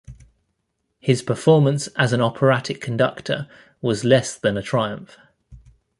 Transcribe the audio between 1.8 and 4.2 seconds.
as an operatic conductor was